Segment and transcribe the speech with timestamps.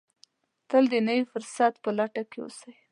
[0.69, 2.71] تل د نوي فرصت په لټه کې اوسئ.